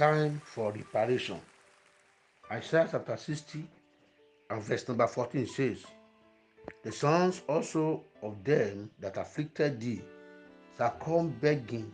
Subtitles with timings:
[0.00, 1.38] time for reparation.
[2.50, 3.66] Isaiah chapter 60
[4.48, 5.84] and verse number 14 says,
[6.82, 10.00] The sons also of them that afflicted thee
[10.78, 11.92] shall come begging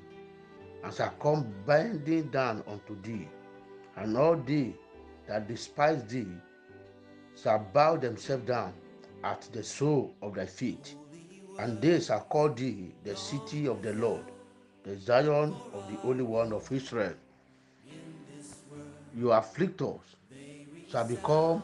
[0.85, 3.27] and shall come bending down unto thee,
[3.97, 4.73] and all they
[5.27, 6.29] that despise thee
[7.35, 8.73] shall bow themselves down
[9.25, 10.95] at the sole of thy feet,
[11.59, 14.23] and they shall call thee the city of the Lord,
[14.85, 17.15] the Zion of the Holy One of Israel.
[19.17, 20.01] Your afflictors
[20.91, 21.63] shall become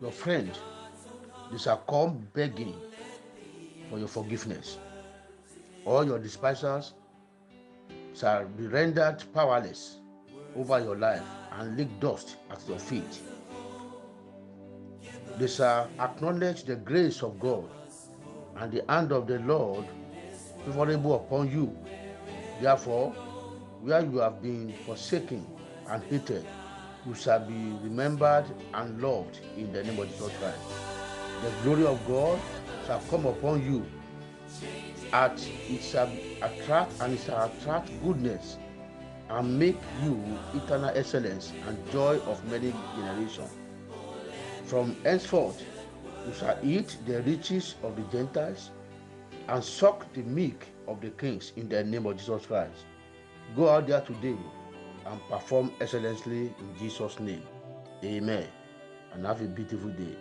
[0.00, 0.50] your friend.
[1.52, 2.74] They shall come begging
[3.90, 4.78] for your forgiveness.
[5.84, 6.94] All your despisers
[8.14, 9.98] shall be rendered powerless
[10.56, 11.22] over your life
[11.58, 13.20] and lick dust at your feet.
[15.38, 17.68] They shall acknowledge the grace of God
[18.56, 19.84] and the hand of the Lord
[20.64, 21.76] favorable upon you.
[22.62, 23.10] Therefore,
[23.82, 25.46] where you have been forsaken
[25.88, 26.46] and hated,
[27.06, 30.58] you shall be remembered and loved in the name of Jesus Christ.
[31.42, 32.38] The glory of God
[32.86, 33.86] shall come upon you.
[35.12, 36.10] It shall
[36.42, 38.58] attract and it shall attract goodness
[39.30, 40.22] and make you
[40.54, 43.50] eternal excellence and joy of many generations.
[44.66, 45.62] From henceforth
[46.26, 48.70] you shall eat the riches of the Gentiles
[49.48, 52.84] and suck the milk of the kings in the name of Jesus Christ.
[53.56, 54.36] Go out there today
[55.10, 57.42] and perform excellently in Jesus' name.
[58.04, 58.46] Amen.
[59.12, 60.16] And have a beautiful day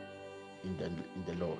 [0.63, 1.59] in the, in the Lord.